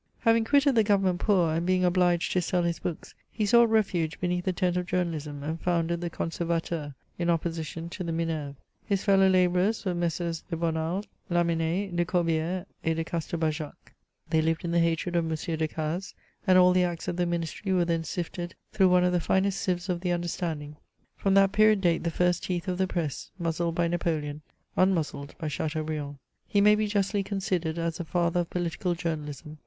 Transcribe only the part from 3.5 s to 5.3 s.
refuge beneath the tent of journa